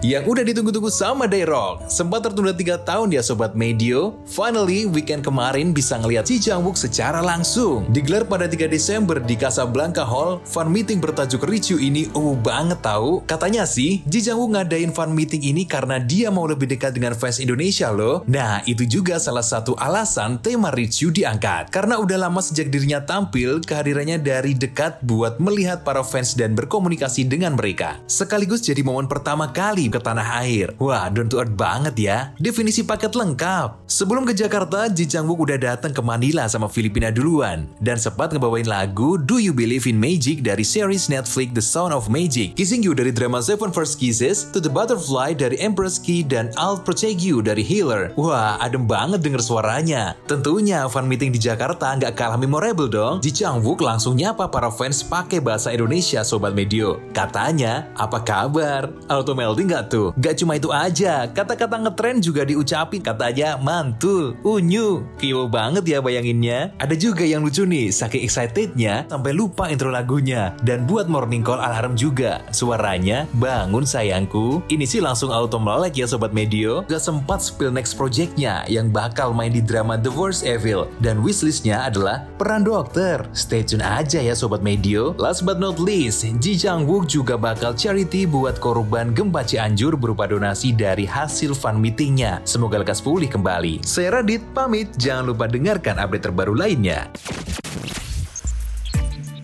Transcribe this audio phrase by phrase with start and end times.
[0.00, 4.16] Yang udah ditunggu-tunggu sama Dayrok Sempat tertunda 3 tahun ya Sobat Medio.
[4.24, 7.84] Finally, weekend kemarin bisa ngeliat Ji Jang Wook secara langsung.
[7.92, 13.20] Digelar pada 3 Desember di Casablanca Hall Fan meeting bertajuk Richu ini oh banget tahu.
[13.28, 17.12] Katanya sih, Ji Jang Wook ngadain fan meeting ini karena dia mau lebih dekat dengan
[17.12, 18.24] fans Indonesia loh.
[18.24, 21.68] Nah, itu juga salah satu alasan tema Richu diangkat.
[21.68, 27.28] Karena udah lama sejak dirinya tampil, kehadirannya dari dekat buat melihat para fans dan berkomunikasi
[27.28, 28.00] dengan mereka.
[28.08, 30.72] Sekaligus jadi momen pertama kali ke tanah air.
[30.78, 32.18] Wah, down to earth banget ya.
[32.38, 33.84] Definisi paket lengkap.
[33.90, 37.66] Sebelum ke Jakarta, Ji Chang Wook udah datang ke Manila sama Filipina duluan.
[37.82, 42.06] Dan sempat ngebawain lagu Do You Believe in Magic dari series Netflix The Sound of
[42.06, 42.54] Magic.
[42.54, 46.76] Kissing You dari drama Seven First Kisses, To The Butterfly dari Empress Key, dan I'll
[46.76, 48.12] Protect You dari Healer.
[48.20, 50.12] Wah, adem banget denger suaranya.
[50.28, 53.24] Tentunya fan meeting di Jakarta nggak kalah memorable dong.
[53.24, 57.00] Ji Chang Wook langsung nyapa para fans pakai bahasa Indonesia Sobat Medio.
[57.16, 58.92] Katanya, apa kabar?
[59.08, 60.12] Auto melding nggak tuh?
[60.20, 65.02] Gak cuma itu aja, kata-kata ngetren juga diucapin katanya mantul, unyu.
[65.18, 66.72] Kiwo banget ya bayanginnya.
[66.78, 70.54] Ada juga yang lucu nih, saking excitednya sampai lupa intro lagunya.
[70.62, 72.44] Dan buat morning call alarm juga.
[72.54, 74.62] Suaranya, bangun sayangku.
[74.68, 76.86] Ini sih langsung auto melek ya Sobat Medio.
[76.86, 80.86] Gak sempat spill next projectnya yang bakal main di drama The Worst Evil.
[81.02, 83.22] Dan wishlistnya adalah peran dokter.
[83.32, 85.16] Stay tune aja ya Sobat Medio.
[85.16, 90.24] Last but not least, Ji Chang Wook juga bakal charity buat korban gempa Cianjur berupa
[90.30, 92.40] donasi dari hasil fan meetingnya.
[92.46, 93.82] Semoga lekas pulih kembali.
[93.82, 94.92] Saya Radit, pamit.
[94.96, 97.10] Jangan lupa dengarkan update terbaru lainnya.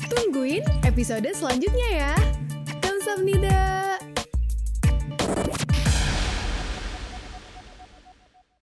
[0.06, 2.14] Tungguin episode selanjutnya ya.
[2.80, 3.95] Kamsahamnida.